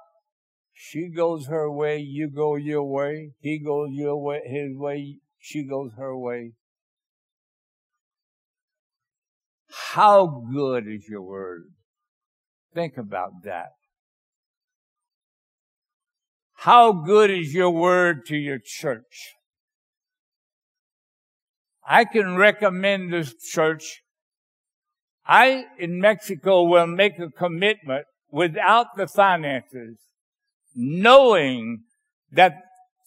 She 0.79 1.09
goes 1.09 1.47
her 1.47 1.71
way, 1.71 1.97
you 1.97 2.29
go 2.29 2.55
your 2.55 2.83
way. 2.83 3.31
He 3.39 3.57
goes 3.57 3.89
your 3.93 4.21
way, 4.21 4.41
his 4.45 4.77
way, 4.77 5.17
she 5.39 5.67
goes 5.67 5.91
her 5.97 6.15
way. 6.15 6.51
How 9.69 10.43
good 10.53 10.87
is 10.87 11.07
your 11.09 11.23
word? 11.23 11.63
Think 12.75 12.95
about 12.95 13.31
that. 13.43 13.69
How 16.53 16.91
good 16.91 17.31
is 17.31 17.55
your 17.55 17.71
word 17.71 18.27
to 18.27 18.37
your 18.37 18.59
church? 18.63 19.33
I 21.87 22.05
can 22.05 22.35
recommend 22.35 23.11
this 23.11 23.33
church. 23.33 24.03
I, 25.25 25.65
in 25.79 25.99
Mexico, 25.99 26.63
will 26.63 26.85
make 26.85 27.17
a 27.17 27.29
commitment 27.29 28.05
without 28.29 28.95
the 28.95 29.07
finances, 29.07 30.06
knowing 30.77 31.83
that 32.31 32.53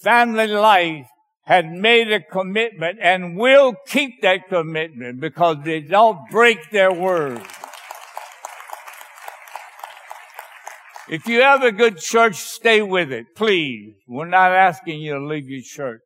family 0.01 0.49
life 0.49 1.07
had 1.45 1.71
made 1.71 2.13
a 2.13 2.21
commitment 2.21 2.99
and 3.01 3.37
will 3.37 3.75
keep 3.87 4.21
that 4.23 4.49
commitment 4.49 5.21
because 5.21 5.57
they 5.65 5.81
don't 5.81 6.19
break 6.31 6.71
their 6.71 6.93
word. 6.93 7.41
If 11.09 11.27
you 11.27 11.41
have 11.41 11.63
a 11.63 11.73
good 11.73 11.99
church, 11.99 12.37
stay 12.37 12.83
with 12.83 13.11
it, 13.11 13.35
please. 13.35 13.95
We're 14.07 14.27
not 14.27 14.53
asking 14.53 15.01
you 15.01 15.15
to 15.15 15.25
leave 15.25 15.49
your 15.49 15.63
church. 15.63 16.03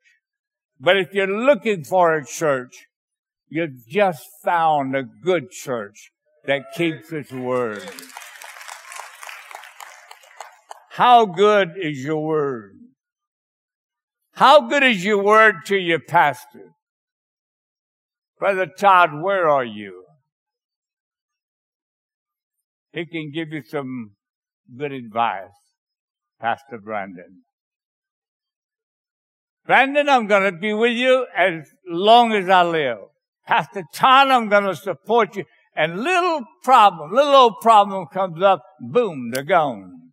But 0.81 0.97
if 0.97 1.13
you're 1.13 1.27
looking 1.27 1.85
for 1.85 2.15
a 2.15 2.25
church, 2.25 2.87
you've 3.49 3.87
just 3.87 4.27
found 4.43 4.97
a 4.97 5.03
good 5.03 5.51
church 5.51 6.11
that 6.47 6.73
keeps 6.75 7.13
its 7.13 7.33
word. 7.33 7.83
How 10.95 11.27
good 11.27 11.73
is 11.77 12.05
your 12.05 12.23
word? 12.25 12.77
How 14.35 14.69
good 14.69 14.85
is 14.85 15.05
your 15.05 15.25
word 15.25 15.67
to 15.67 15.77
your 15.77 15.99
pastor? 15.99 16.71
Brother 18.39 18.67
Todd, 18.67 19.11
where 19.21 19.49
are 19.49 19.65
you? 19.65 20.05
He 22.93 23.07
can 23.07 23.33
give 23.35 23.49
you 23.49 23.65
some 23.65 24.13
good 24.79 24.93
advice, 24.93 25.51
Pastor 26.41 26.79
Brandon. 26.79 27.43
Brandon, 29.67 30.09
I'm 30.09 30.29
going 30.29 30.45
to 30.45 30.57
be 30.57 30.73
with 30.75 30.93
you 30.93 31.27
as 31.37 31.67
long 31.89 32.33
as 32.35 32.49
I 32.49 32.63
live. 32.63 32.99
Pastor 33.45 33.83
Todd, 33.93 34.29
I'm 34.29 34.49
going 34.49 34.63
to 34.63 34.77
support 34.77 35.35
you. 35.35 35.45
And 35.75 36.05
little 36.05 36.43
problem, 36.63 37.13
little 37.13 37.35
old 37.35 37.55
problem 37.63 38.07
comes 38.13 38.41
up, 38.41 38.63
boom, 38.81 39.33
they're 39.33 39.43
gone. 39.43 40.04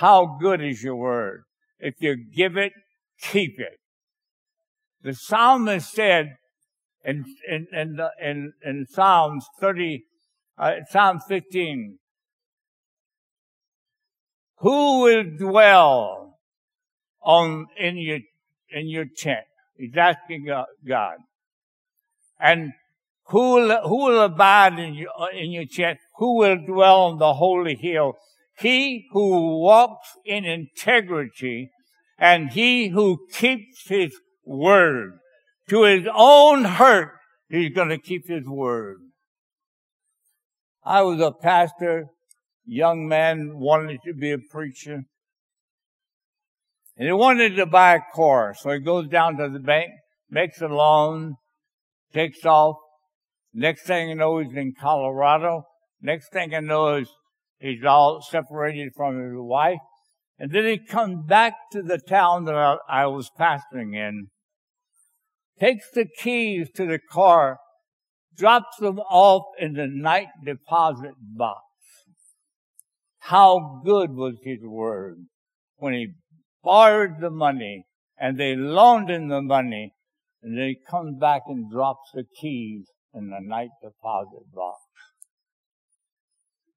How 0.00 0.38
good 0.40 0.62
is 0.62 0.82
your 0.82 0.96
word? 0.96 1.42
If 1.78 1.96
you 2.00 2.16
give 2.16 2.56
it, 2.56 2.72
keep 3.20 3.60
it. 3.60 3.78
The 5.02 5.12
psalmist 5.12 5.92
said 5.92 6.36
in, 7.04 7.26
in, 7.46 7.66
in, 7.70 7.98
in, 8.18 8.52
in 8.64 8.86
Psalms 8.88 9.44
30, 9.60 10.04
uh, 10.56 10.72
Psalm 10.88 11.20
15, 11.28 11.98
who 14.60 15.02
will 15.02 15.24
dwell 15.38 16.38
on, 17.20 17.66
in 17.78 17.98
your, 17.98 18.20
in 18.70 18.88
your 18.88 19.04
tent? 19.04 19.44
He's 19.76 19.94
asking 19.98 20.46
God. 20.46 21.16
And 22.38 22.72
who 23.24 23.52
will, 23.52 23.86
who 23.86 23.96
will 24.06 24.22
abide 24.22 24.78
in 24.78 24.94
your, 24.94 25.10
in 25.34 25.50
your 25.50 25.66
tent? 25.66 25.98
Who 26.16 26.38
will 26.38 26.56
dwell 26.56 27.02
on 27.02 27.18
the 27.18 27.34
holy 27.34 27.74
hill? 27.74 28.14
He 28.60 29.06
who 29.12 29.58
walks 29.58 30.08
in 30.24 30.44
integrity 30.44 31.70
and 32.18 32.50
he 32.50 32.88
who 32.88 33.26
keeps 33.32 33.88
his 33.88 34.14
word. 34.44 35.12
To 35.70 35.84
his 35.84 36.06
own 36.14 36.64
hurt, 36.64 37.12
he's 37.48 37.72
going 37.72 37.88
to 37.88 37.98
keep 37.98 38.28
his 38.28 38.46
word. 38.46 38.98
I 40.84 41.02
was 41.02 41.20
a 41.20 41.32
pastor, 41.32 42.06
young 42.66 43.08
man 43.08 43.52
wanted 43.54 44.00
to 44.04 44.12
be 44.12 44.32
a 44.32 44.38
preacher. 44.38 45.04
And 46.96 47.06
he 47.06 47.12
wanted 47.12 47.56
to 47.56 47.66
buy 47.66 47.94
a 47.94 48.00
car. 48.14 48.54
So 48.58 48.70
he 48.72 48.80
goes 48.80 49.08
down 49.08 49.38
to 49.38 49.48
the 49.48 49.58
bank, 49.58 49.90
makes 50.28 50.60
a 50.60 50.68
loan, 50.68 51.36
takes 52.12 52.44
off. 52.44 52.76
Next 53.54 53.86
thing 53.86 54.10
you 54.10 54.16
know, 54.16 54.38
he's 54.38 54.52
in 54.52 54.74
Colorado. 54.78 55.64
Next 56.02 56.30
thing 56.30 56.54
I 56.54 56.60
know 56.60 56.96
is 56.96 57.08
He's 57.60 57.84
all 57.84 58.22
separated 58.22 58.92
from 58.96 59.20
his 59.20 59.34
wife. 59.34 59.80
And 60.38 60.50
then 60.50 60.64
he 60.64 60.78
comes 60.78 61.26
back 61.26 61.54
to 61.72 61.82
the 61.82 61.98
town 61.98 62.46
that 62.46 62.54
I, 62.54 62.76
I 62.88 63.06
was 63.06 63.30
pastoring 63.38 63.94
in, 63.94 64.28
takes 65.58 65.90
the 65.92 66.06
keys 66.06 66.70
to 66.76 66.86
the 66.86 66.98
car, 66.98 67.58
drops 68.36 68.78
them 68.78 68.98
off 68.98 69.44
in 69.58 69.74
the 69.74 69.86
night 69.86 70.28
deposit 70.42 71.12
box. 71.20 71.60
How 73.18 73.82
good 73.84 74.12
was 74.12 74.36
his 74.42 74.60
word 74.62 75.26
when 75.76 75.92
he 75.92 76.14
borrowed 76.64 77.20
the 77.20 77.30
money 77.30 77.84
and 78.18 78.38
they 78.38 78.56
loaned 78.56 79.10
him 79.10 79.28
the 79.28 79.42
money 79.42 79.92
and 80.42 80.56
then 80.56 80.68
he 80.68 80.78
comes 80.88 81.18
back 81.20 81.42
and 81.46 81.70
drops 81.70 82.10
the 82.14 82.24
keys 82.40 82.86
in 83.12 83.28
the 83.28 83.40
night 83.40 83.70
deposit 83.82 84.50
box. 84.54 84.78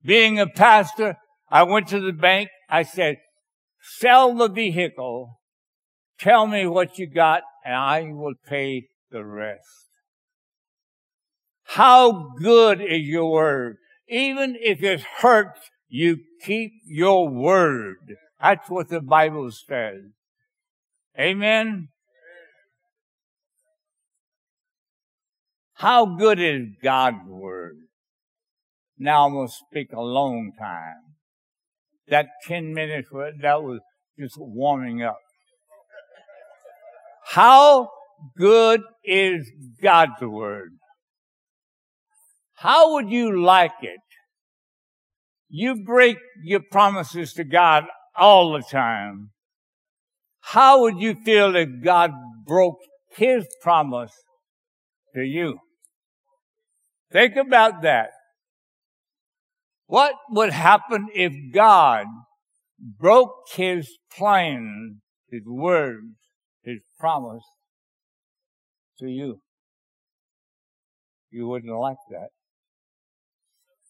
Being 0.03 0.39
a 0.39 0.47
pastor, 0.47 1.17
I 1.49 1.63
went 1.63 1.87
to 1.89 1.99
the 1.99 2.11
bank. 2.11 2.49
I 2.69 2.83
said, 2.83 3.17
sell 3.81 4.33
the 4.35 4.49
vehicle. 4.49 5.39
Tell 6.19 6.47
me 6.47 6.65
what 6.65 6.97
you 6.97 7.07
got 7.07 7.43
and 7.65 7.75
I 7.75 8.11
will 8.11 8.35
pay 8.47 8.87
the 9.11 9.23
rest. 9.23 9.89
How 11.63 12.31
good 12.37 12.81
is 12.81 13.01
your 13.01 13.31
word? 13.31 13.77
Even 14.07 14.57
if 14.59 14.83
it 14.83 15.01
hurts, 15.01 15.59
you 15.87 16.17
keep 16.43 16.73
your 16.85 17.29
word. 17.29 18.15
That's 18.41 18.69
what 18.69 18.89
the 18.89 19.01
Bible 19.01 19.49
says. 19.51 20.01
Amen. 21.17 21.89
How 25.75 26.05
good 26.05 26.39
is 26.39 26.67
God's 26.81 27.27
word? 27.27 27.77
Now 28.97 29.25
I'm 29.25 29.33
going 29.33 29.47
to 29.47 29.53
speak 29.53 29.91
a 29.93 30.01
long 30.01 30.51
time. 30.59 31.15
That 32.07 32.27
10 32.47 32.73
minutes, 32.73 33.09
that 33.41 33.63
was 33.63 33.79
just 34.19 34.35
warming 34.37 35.03
up. 35.03 35.17
How 37.25 37.89
good 38.37 38.81
is 39.03 39.49
God's 39.81 40.21
Word? 40.21 40.71
How 42.55 42.93
would 42.93 43.09
you 43.09 43.41
like 43.41 43.73
it? 43.81 43.99
You 45.49 45.83
break 45.83 46.17
your 46.43 46.61
promises 46.71 47.33
to 47.33 47.43
God 47.43 47.85
all 48.15 48.53
the 48.53 48.63
time. 48.63 49.31
How 50.41 50.81
would 50.81 50.99
you 50.99 51.15
feel 51.15 51.55
if 51.55 51.69
God 51.83 52.11
broke 52.45 52.77
his 53.15 53.45
promise 53.61 54.11
to 55.15 55.21
you? 55.21 55.59
Think 57.11 57.35
about 57.35 57.81
that. 57.83 58.09
What 59.93 60.15
would 60.31 60.51
happen 60.51 61.09
if 61.13 61.53
God 61.53 62.07
broke 62.79 63.43
his 63.53 63.87
plan, 64.17 65.01
his 65.29 65.43
words, 65.45 66.15
his 66.63 66.79
promise 66.99 67.43
to 68.97 69.05
you? 69.05 69.41
You 71.29 71.47
wouldn't 71.47 71.71
like 71.71 71.97
that. 72.09 72.29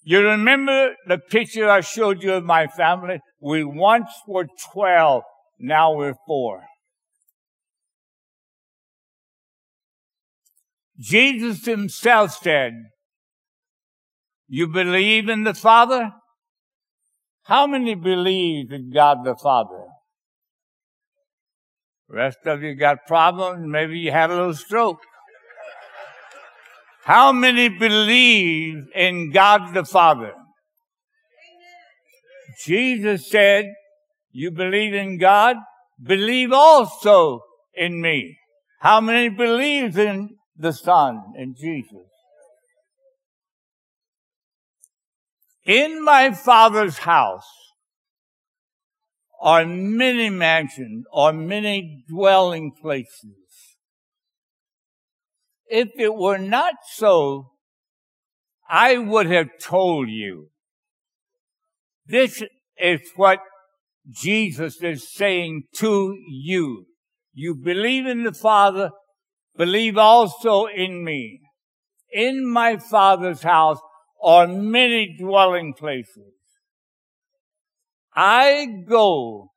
You 0.01 0.27
remember 0.27 0.95
the 1.07 1.19
picture 1.19 1.69
I 1.69 1.79
showed 1.79 2.21
you 2.21 2.33
of 2.33 2.43
my 2.43 2.67
family? 2.67 3.21
We 3.39 3.63
once 3.63 4.09
were 4.27 4.47
12, 4.73 5.23
now 5.57 5.95
we're 5.95 6.15
four. 6.27 6.63
Jesus 10.99 11.65
himself 11.65 12.39
said, 12.43 12.73
you 14.47 14.67
believe 14.67 15.29
in 15.29 15.43
the 15.43 15.53
Father? 15.53 16.11
How 17.43 17.67
many 17.67 17.95
believe 17.95 18.71
in 18.71 18.91
God 18.91 19.23
the 19.23 19.35
Father? 19.35 19.85
rest 22.13 22.45
of 22.45 22.61
you 22.61 22.75
got 22.75 23.07
problems. 23.07 23.65
Maybe 23.65 23.97
you 23.99 24.11
had 24.11 24.29
a 24.29 24.35
little 24.35 24.53
stroke. 24.53 24.99
How 27.03 27.33
many 27.33 27.69
believe 27.69 28.85
in 28.95 29.31
God 29.31 29.73
the 29.73 29.83
Father? 29.83 30.33
Jesus 32.63 33.29
said, 33.29 33.65
you 34.31 34.51
believe 34.51 34.93
in 34.93 35.17
God? 35.17 35.57
Believe 36.01 36.51
also 36.53 37.41
in 37.73 37.99
me. 37.99 38.37
How 38.79 39.01
many 39.01 39.29
believes 39.29 39.97
in 39.97 40.37
the 40.55 40.71
Son, 40.71 41.33
in 41.37 41.55
Jesus? 41.59 42.07
In 45.65 46.03
my 46.03 46.33
Father's 46.33 46.99
house 46.99 47.47
are 49.41 49.65
many 49.65 50.29
mansions, 50.29 51.05
or 51.11 51.33
many 51.33 52.05
dwelling 52.07 52.71
places. 52.81 53.77
If 55.67 55.89
it 55.97 56.15
were 56.15 56.37
not 56.37 56.75
so, 56.85 57.51
I 58.69 58.97
would 58.97 59.25
have 59.25 59.49
told 59.61 60.07
you. 60.09 60.49
This 62.05 62.41
is 62.77 63.01
what 63.15 63.39
Jesus 64.09 64.81
is 64.81 65.13
saying 65.13 65.63
to 65.75 66.17
you. 66.29 66.85
You 67.33 67.55
believe 67.55 68.05
in 68.05 68.23
the 68.23 68.33
Father, 68.33 68.91
believe 69.57 69.97
also 69.97 70.67
in 70.67 71.03
me. 71.03 71.41
In 72.13 72.45
my 72.45 72.77
Father's 72.77 73.43
house 73.43 73.79
are 74.23 74.47
many 74.47 75.15
dwelling 75.19 75.73
places. 75.73 76.33
I 78.15 78.67
go 78.87 79.51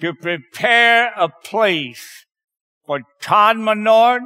to 0.00 0.14
prepare 0.14 1.12
a 1.16 1.28
place 1.28 2.26
for 2.86 3.00
Todd 3.20 3.58
Menard, 3.58 4.22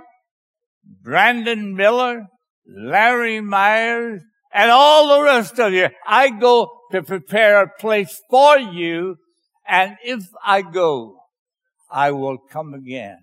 Brandon 0.85 1.75
Miller, 1.75 2.27
Larry 2.67 3.41
Myers, 3.41 4.23
and 4.53 4.71
all 4.71 5.09
the 5.09 5.25
rest 5.25 5.59
of 5.59 5.73
you. 5.73 5.89
I 6.07 6.31
go 6.31 6.69
to 6.91 7.03
prepare 7.03 7.63
a 7.63 7.71
place 7.79 8.21
for 8.29 8.59
you, 8.59 9.17
and 9.67 9.97
if 10.05 10.25
I 10.45 10.63
go, 10.63 11.17
I 11.91 12.11
will 12.11 12.39
come 12.39 12.75
again 12.75 13.19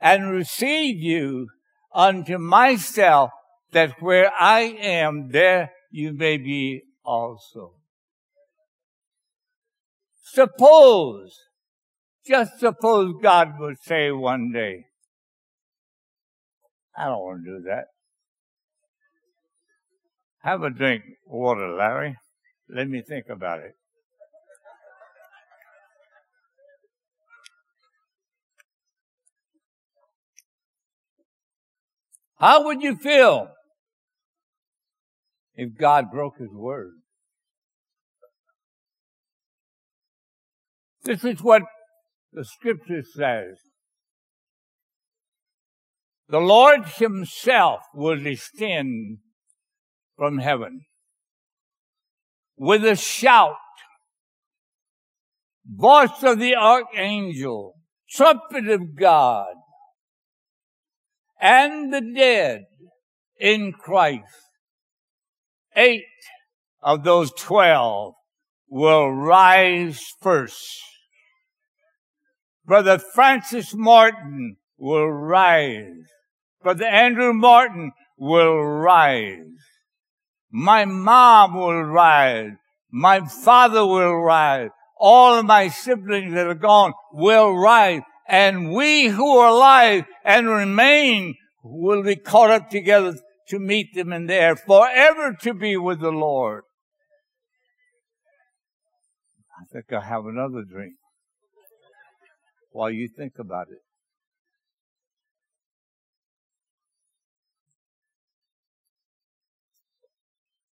and 0.00 0.30
receive 0.30 0.98
you 0.98 1.48
unto 1.94 2.38
myself, 2.38 3.30
that 3.72 4.00
where 4.00 4.30
I 4.38 4.60
am, 4.60 5.30
there 5.30 5.72
you 5.90 6.12
may 6.12 6.36
be 6.36 6.82
also. 7.04 7.74
Suppose, 10.22 11.36
just 12.26 12.58
suppose 12.58 13.14
God 13.22 13.58
would 13.58 13.76
say 13.82 14.10
one 14.10 14.52
day, 14.52 14.86
I 16.96 17.06
don't 17.06 17.18
want 17.18 17.44
to 17.44 17.58
do 17.58 17.64
that. 17.68 17.86
Have 20.42 20.62
a 20.62 20.70
drink 20.70 21.02
of 21.26 21.32
water, 21.32 21.74
Larry. 21.74 22.16
Let 22.68 22.88
me 22.88 23.02
think 23.06 23.26
about 23.28 23.60
it. 23.60 23.74
How 32.38 32.64
would 32.64 32.82
you 32.82 32.96
feel 32.96 33.50
if 35.54 35.76
God 35.78 36.10
broke 36.10 36.38
his 36.38 36.52
word? 36.52 36.92
This 41.04 41.24
is 41.24 41.42
what 41.42 41.62
the 42.32 42.44
scripture 42.44 43.02
says. 43.02 43.58
The 46.28 46.38
Lord 46.38 46.86
himself 46.96 47.82
will 47.94 48.18
descend 48.18 49.18
from 50.16 50.38
heaven 50.38 50.82
with 52.56 52.84
a 52.84 52.96
shout, 52.96 53.56
voice 55.66 56.22
of 56.22 56.38
the 56.38 56.54
archangel, 56.54 57.74
trumpet 58.08 58.68
of 58.68 58.94
God, 58.96 59.54
and 61.40 61.92
the 61.92 62.00
dead 62.00 62.62
in 63.38 63.72
Christ. 63.72 64.51
Eight 65.76 66.04
of 66.82 67.04
those 67.04 67.32
twelve 67.32 68.14
will 68.68 69.10
rise 69.10 70.02
first. 70.20 70.80
Brother 72.64 72.98
Francis 72.98 73.74
Martin 73.74 74.56
will 74.78 75.10
rise. 75.10 76.06
Brother 76.62 76.84
Andrew 76.84 77.32
Martin 77.32 77.92
will 78.18 78.62
rise. 78.62 79.38
My 80.50 80.84
mom 80.84 81.54
will 81.54 81.82
rise. 81.82 82.52
My 82.90 83.20
father 83.26 83.86
will 83.86 84.16
rise. 84.16 84.70
All 84.98 85.34
of 85.34 85.46
my 85.46 85.68
siblings 85.68 86.34
that 86.34 86.46
are 86.46 86.54
gone 86.54 86.92
will 87.12 87.56
rise. 87.56 88.02
And 88.28 88.72
we 88.72 89.06
who 89.06 89.38
are 89.38 89.48
alive 89.48 90.04
and 90.24 90.48
remain 90.48 91.34
will 91.64 92.02
be 92.02 92.16
caught 92.16 92.50
up 92.50 92.70
together 92.70 93.16
to 93.52 93.58
meet 93.58 93.94
them 93.94 94.14
in 94.14 94.26
there, 94.26 94.56
forever 94.56 95.36
to 95.42 95.52
be 95.52 95.76
with 95.76 96.00
the 96.00 96.10
Lord. 96.10 96.62
I 99.60 99.64
think 99.70 99.92
I'll 99.92 100.00
have 100.00 100.24
another 100.24 100.62
dream 100.62 100.94
while 102.70 102.90
you 102.90 103.08
think 103.14 103.34
about 103.38 103.66
it. 103.70 103.82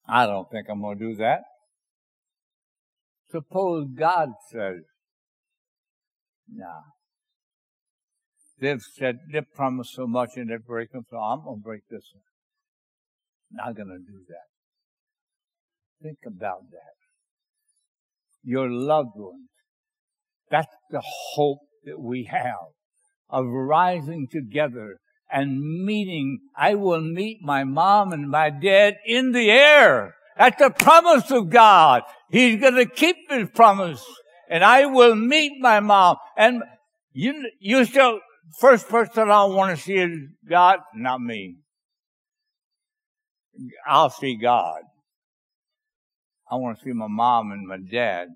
I 0.06 0.26
don't 0.26 0.52
think 0.52 0.68
I'm 0.70 0.82
going 0.82 1.00
to 1.00 1.12
do 1.12 1.16
that. 1.16 1.44
Suppose 3.32 3.88
God 3.98 4.30
says, 4.52 4.82
nah. 6.54 6.82
They've 8.60 8.82
said, 8.82 9.20
they've 9.32 9.50
promised 9.56 9.94
so 9.96 10.08
much 10.08 10.32
and 10.36 10.50
they're 10.50 10.60
breaking, 10.60 11.06
so 11.10 11.18
I'm 11.18 11.46
going 11.46 11.60
to 11.60 11.64
break 11.64 11.82
this 11.90 12.04
one. 12.14 12.35
Not 13.52 13.76
going 13.76 13.90
to 13.90 14.00
do 14.00 14.20
that. 14.30 14.48
Think 16.02 16.20
about 16.26 16.70
that. 16.72 16.96
Your 18.44 18.70
loved 18.70 19.16
ones. 19.16 19.50
That's 20.52 20.74
the 20.92 21.02
hope 21.34 21.60
that 21.86 22.00
we 22.00 22.26
have 22.26 22.74
of 23.30 23.46
rising 23.48 24.28
together 24.32 24.98
and 25.32 25.84
meeting. 25.84 26.40
I 26.56 26.76
will 26.76 27.02
meet 27.02 27.40
my 27.42 27.64
mom 27.64 28.14
and 28.14 28.30
my 28.30 28.50
dad 28.50 28.96
in 29.06 29.32
the 29.32 29.50
air. 29.50 30.16
That's 30.38 30.62
the 30.62 30.70
promise 30.70 31.32
of 31.32 31.50
God. 31.50 32.04
He's 32.30 32.60
going 32.60 32.76
to 32.76 32.86
keep 32.86 33.16
his 33.30 33.50
promise. 33.50 34.04
And 34.50 34.64
I 34.64 34.86
will 34.86 35.16
meet 35.16 35.54
my 35.60 35.80
mom. 35.80 36.18
And 36.38 36.62
you, 37.14 37.50
you 37.60 37.86
still, 37.86 38.20
first 38.60 38.88
person 38.90 39.32
I 39.32 39.46
want 39.46 39.76
to 39.76 39.84
see 39.84 39.96
is 39.96 40.20
God, 40.48 40.80
not 40.94 41.22
me. 41.22 41.56
I'll 43.88 44.10
see 44.10 44.36
God. 44.36 44.82
I 46.50 46.56
want 46.56 46.78
to 46.78 46.84
see 46.84 46.92
my 46.92 47.08
mom 47.08 47.52
and 47.52 47.68
my 47.68 47.78
dad 47.78 48.28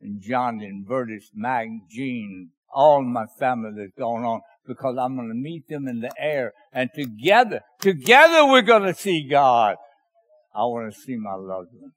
and 0.00 0.20
John 0.20 0.60
and 0.60 0.86
Bertus, 0.86 1.30
Mag, 1.34 1.68
Jean, 1.90 2.50
all 2.72 3.02
my 3.02 3.26
family 3.38 3.70
that's 3.76 3.98
going 3.98 4.24
on 4.24 4.40
because 4.66 4.96
I'm 4.98 5.16
going 5.16 5.28
to 5.28 5.34
meet 5.34 5.68
them 5.68 5.88
in 5.88 6.00
the 6.00 6.12
air 6.18 6.52
and 6.72 6.90
together, 6.94 7.60
together 7.80 8.46
we're 8.46 8.62
going 8.62 8.84
to 8.84 8.94
see 8.94 9.28
God. 9.28 9.76
I 10.54 10.60
want 10.64 10.92
to 10.92 11.00
see 11.00 11.16
my 11.16 11.34
loved 11.34 11.70
ones. 11.72 11.94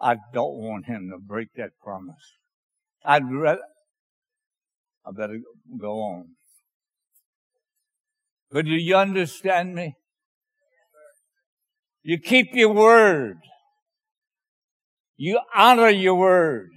I 0.00 0.16
don't 0.32 0.56
want 0.56 0.86
him 0.86 1.10
to 1.10 1.18
break 1.18 1.48
that 1.56 1.70
promise. 1.82 2.38
I'd 3.04 3.30
rather, 3.30 3.62
I 5.06 5.10
better 5.12 5.38
go 5.78 6.00
on. 6.00 6.30
But 8.50 8.66
do 8.66 8.72
you 8.72 8.96
understand 8.96 9.74
me? 9.74 9.96
You 12.04 12.18
keep 12.18 12.54
your 12.54 12.72
word. 12.72 13.38
You 15.16 15.40
honor 15.54 15.88
your 15.88 16.16
word. 16.16 16.68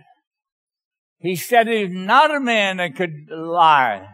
He 1.19 1.35
said 1.35 1.67
he's 1.67 1.91
not 1.91 2.33
a 2.33 2.39
man 2.39 2.77
that 2.77 2.95
could 2.95 3.29
lie. 3.29 4.07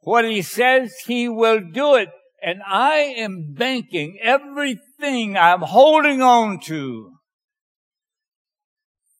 What 0.00 0.26
he 0.26 0.42
says, 0.42 0.94
he 1.06 1.26
will 1.28 1.60
do 1.72 1.94
it. 1.94 2.10
And 2.42 2.60
I 2.68 3.14
am 3.16 3.54
banking 3.54 4.18
everything 4.22 5.38
I'm 5.38 5.62
holding 5.62 6.20
on 6.20 6.60
to 6.66 7.12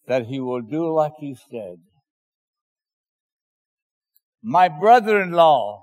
that 0.06 0.26
he 0.26 0.38
will 0.38 0.60
do 0.60 0.92
like 0.92 1.12
he 1.18 1.34
said. 1.50 1.76
My 4.42 4.68
brother-in-law 4.68 5.82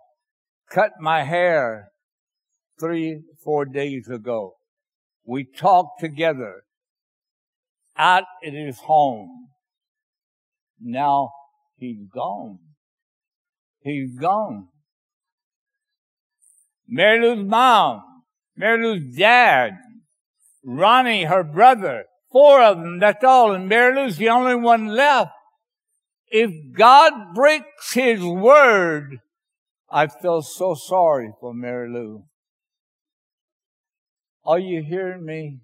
cut 0.70 0.92
my 1.00 1.24
hair 1.24 1.90
three, 2.80 3.22
four 3.44 3.66
days 3.66 4.08
ago. 4.08 4.54
We 5.26 5.44
talked 5.44 6.00
together 6.00 6.64
out 7.98 8.26
at 8.46 8.54
his 8.54 8.80
home. 8.80 9.50
Now 10.80 11.32
he's 11.78 12.08
gone. 12.14 12.60
He's 13.80 14.18
gone. 14.18 14.68
Mary 16.88 17.22
Lou's 17.22 17.46
mom, 17.46 18.04
Mary 18.56 18.84
Lou's 18.84 19.16
dad, 19.16 19.78
Ronnie, 20.64 21.26
her 21.26 21.44
brother, 21.44 22.06
four 22.32 22.62
of 22.62 22.78
them, 22.78 23.00
that's 23.00 23.24
all, 23.24 23.54
and 23.54 23.68
Mary 23.68 23.96
Lou's 23.96 24.18
the 24.18 24.30
only 24.30 24.56
one 24.56 24.88
left. 24.88 25.32
If 26.28 26.52
God 26.76 27.34
breaks 27.34 27.94
his 27.94 28.24
word, 28.24 29.20
I 29.90 30.08
feel 30.08 30.42
so 30.42 30.76
sorry 30.76 31.32
for 31.40 31.54
Mary 31.54 31.90
Lou. 31.90 32.26
Are 34.46 34.60
you 34.60 34.84
hearing 34.84 35.26
me? 35.26 35.60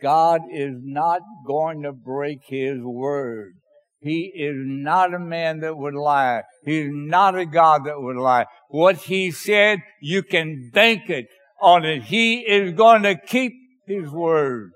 God 0.00 0.42
is 0.50 0.74
not 0.82 1.20
going 1.46 1.82
to 1.82 1.92
break 1.92 2.40
his 2.46 2.78
word. 2.80 3.54
He 4.00 4.32
is 4.34 4.54
not 4.56 5.14
a 5.14 5.18
man 5.18 5.60
that 5.60 5.76
would 5.76 5.94
lie. 5.94 6.42
He's 6.64 6.90
not 6.90 7.38
a 7.38 7.46
God 7.46 7.86
that 7.86 8.00
would 8.00 8.16
lie. 8.16 8.46
What 8.68 8.96
he 8.96 9.30
said, 9.30 9.78
you 10.00 10.22
can 10.22 10.70
bank 10.72 11.08
it 11.08 11.26
on 11.60 11.84
it. 11.84 12.04
He 12.04 12.40
is 12.40 12.72
going 12.74 13.02
to 13.04 13.16
keep 13.16 13.52
his 13.86 14.10
words. 14.10 14.72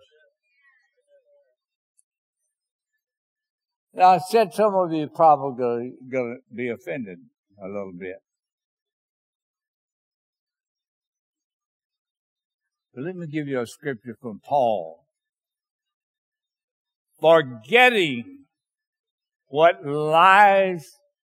Now, 3.92 4.10
I 4.10 4.18
said 4.18 4.54
some 4.54 4.74
of 4.74 4.92
you 4.92 5.08
probably 5.08 5.92
going 6.10 6.40
to 6.40 6.56
be 6.56 6.68
offended 6.68 7.18
a 7.62 7.66
little 7.66 7.92
bit. 7.98 8.16
But 12.98 13.04
let 13.04 13.14
me 13.14 13.28
give 13.28 13.46
you 13.46 13.60
a 13.60 13.66
scripture 13.66 14.16
from 14.20 14.40
Paul. 14.44 15.06
Forgetting 17.20 18.46
what 19.46 19.86
lies 19.86 20.84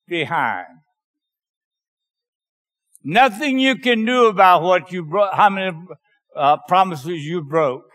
behind. 0.07 0.69
Nothing 3.03 3.59
you 3.59 3.79
can 3.79 4.05
do 4.05 4.27
about 4.27 4.63
what 4.63 4.93
you 4.93 5.05
broke, 5.05 5.35
how 5.35 5.51
many 5.51 5.77
uh, 6.37 6.59
promises 6.69 7.25
you 7.25 7.43
broke. 7.43 7.91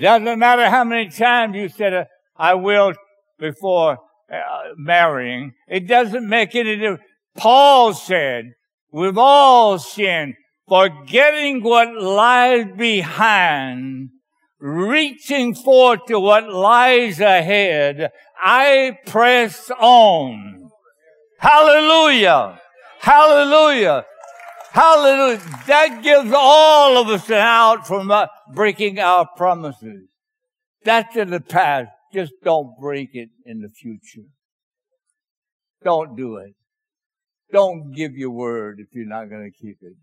Doesn't 0.00 0.38
matter 0.38 0.70
how 0.70 0.84
many 0.84 1.08
times 1.08 1.56
you 1.56 1.68
said, 1.70 2.06
I 2.36 2.54
will 2.54 2.92
before 3.40 3.98
uh, 4.32 4.36
marrying. 4.76 5.54
It 5.66 5.88
doesn't 5.88 6.28
make 6.28 6.54
any 6.54 6.76
difference. 6.76 7.02
Paul 7.36 7.92
said, 7.92 8.52
we've 8.92 9.18
all 9.18 9.80
sinned, 9.80 10.34
forgetting 10.68 11.62
what 11.62 11.94
lies 11.94 12.66
behind 12.76 14.10
reaching 14.64 15.54
forth 15.54 16.00
to 16.06 16.18
what 16.18 16.50
lies 16.50 17.20
ahead, 17.20 18.10
I 18.42 18.98
press 19.04 19.70
on. 19.78 20.70
Hallelujah. 21.38 22.58
Hallelujah. 23.00 24.06
Hallelujah. 24.72 25.40
That 25.66 26.02
gives 26.02 26.32
all 26.34 26.96
of 26.96 27.08
us 27.08 27.28
an 27.28 27.34
out 27.34 27.86
from 27.86 28.10
uh, 28.10 28.26
breaking 28.54 28.98
our 28.98 29.28
promises. 29.36 30.08
That's 30.82 31.14
in 31.14 31.28
the 31.28 31.40
past. 31.40 31.90
Just 32.14 32.32
don't 32.42 32.74
break 32.80 33.10
it 33.12 33.28
in 33.44 33.60
the 33.60 33.68
future. 33.68 34.28
Don't 35.84 36.16
do 36.16 36.36
it. 36.36 36.54
Don't 37.52 37.92
give 37.92 38.12
your 38.16 38.30
word 38.30 38.78
if 38.80 38.88
you're 38.92 39.06
not 39.06 39.28
going 39.28 39.44
to 39.44 39.50
keep 39.50 39.76
it. 39.82 39.96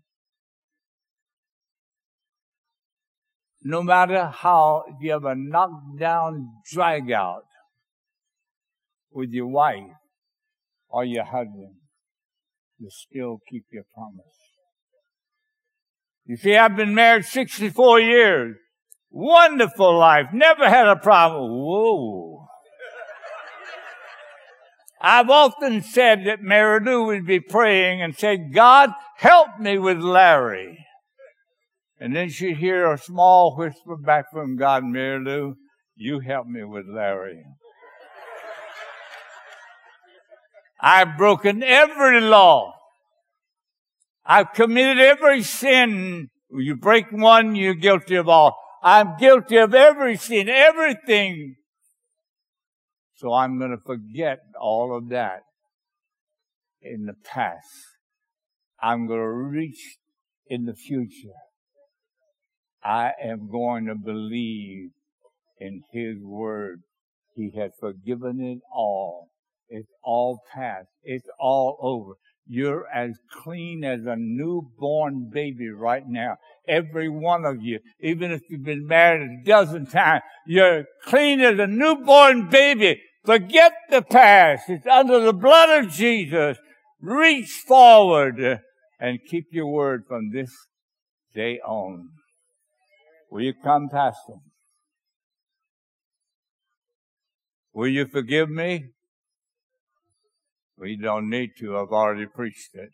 No 3.64 3.82
matter 3.82 4.26
how, 4.26 4.84
you 5.00 5.12
have 5.12 5.24
a 5.24 5.34
knockdown 5.34 6.48
drag 6.72 7.10
out 7.12 7.44
with 9.12 9.30
your 9.30 9.48
wife 9.48 9.96
or 10.88 11.04
your 11.04 11.24
husband, 11.24 11.76
you 12.78 12.88
still 12.90 13.38
keep 13.48 13.64
your 13.72 13.84
promise. 13.94 14.26
You 16.24 16.36
see, 16.36 16.56
I've 16.56 16.76
been 16.76 16.94
married 16.94 17.24
64 17.24 18.00
years. 18.00 18.56
Wonderful 19.10 19.98
life. 19.98 20.26
Never 20.32 20.68
had 20.68 20.86
a 20.86 20.96
problem. 20.96 21.50
Whoa. 21.50 22.46
I've 25.00 25.30
often 25.30 25.82
said 25.82 26.26
that 26.26 26.40
Mary 26.40 26.78
Lou 26.80 27.06
would 27.06 27.26
be 27.26 27.40
praying 27.40 28.02
and 28.02 28.16
say, 28.16 28.36
God, 28.36 28.90
help 29.16 29.58
me 29.58 29.76
with 29.76 29.98
Larry. 29.98 30.78
And 32.02 32.16
then 32.16 32.30
she'd 32.30 32.56
hear 32.56 32.90
a 32.90 32.98
small 32.98 33.54
whisper 33.56 33.96
back 33.96 34.24
from 34.32 34.56
God, 34.56 34.82
Mary 34.82 35.24
Lou, 35.24 35.54
you 35.94 36.18
help 36.18 36.48
me 36.48 36.64
with 36.64 36.84
Larry. 36.88 37.44
I've 40.80 41.16
broken 41.16 41.62
every 41.62 42.20
law. 42.20 42.74
I've 44.26 44.52
committed 44.52 44.98
every 44.98 45.44
sin. 45.44 46.30
You 46.50 46.74
break 46.74 47.12
one, 47.12 47.54
you're 47.54 47.74
guilty 47.74 48.16
of 48.16 48.28
all. 48.28 48.58
I'm 48.82 49.16
guilty 49.16 49.58
of 49.58 49.72
every 49.72 50.16
sin, 50.16 50.48
everything. 50.48 51.54
So 53.14 53.32
I'm 53.32 53.60
going 53.60 53.70
to 53.70 53.80
forget 53.86 54.40
all 54.60 54.96
of 54.96 55.10
that 55.10 55.42
in 56.80 57.06
the 57.06 57.14
past. 57.24 57.68
I'm 58.82 59.06
going 59.06 59.20
to 59.20 59.28
reach 59.28 59.98
in 60.48 60.64
the 60.64 60.74
future. 60.74 61.38
I 62.84 63.12
am 63.22 63.48
going 63.50 63.86
to 63.86 63.94
believe 63.94 64.90
in 65.58 65.82
His 65.92 66.16
Word. 66.22 66.82
He 67.34 67.52
has 67.56 67.72
forgiven 67.80 68.40
it 68.40 68.58
all. 68.74 69.28
It's 69.68 69.88
all 70.02 70.40
past. 70.52 70.88
It's 71.02 71.28
all 71.38 71.78
over. 71.80 72.14
You're 72.46 72.86
as 72.92 73.12
clean 73.42 73.84
as 73.84 74.00
a 74.04 74.16
newborn 74.18 75.30
baby 75.32 75.70
right 75.70 76.02
now. 76.06 76.36
Every 76.68 77.08
one 77.08 77.44
of 77.44 77.62
you, 77.62 77.78
even 78.00 78.32
if 78.32 78.42
you've 78.50 78.64
been 78.64 78.86
married 78.86 79.22
a 79.22 79.44
dozen 79.44 79.86
times, 79.86 80.22
you're 80.46 80.84
clean 81.04 81.40
as 81.40 81.58
a 81.58 81.66
newborn 81.66 82.48
baby. 82.50 83.00
Forget 83.24 83.72
the 83.90 84.02
past. 84.02 84.68
It's 84.68 84.86
under 84.86 85.20
the 85.20 85.32
blood 85.32 85.84
of 85.84 85.90
Jesus. 85.92 86.58
Reach 87.00 87.50
forward 87.66 88.60
and 89.00 89.18
keep 89.28 89.46
your 89.52 89.68
word 89.68 90.04
from 90.06 90.32
this 90.32 90.50
day 91.34 91.60
on. 91.60 92.10
Will 93.32 93.40
you 93.40 93.54
come, 93.54 93.88
Pastor? 93.88 94.34
Will 97.72 97.88
you 97.88 98.04
forgive 98.04 98.50
me? 98.50 98.88
We 100.76 100.98
don't 100.98 101.30
need 101.30 101.52
to. 101.60 101.78
I've 101.78 101.88
already 101.92 102.26
preached 102.26 102.74
it. 102.74 102.90